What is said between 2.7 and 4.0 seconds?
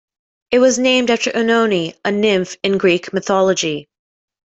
Greek mythology.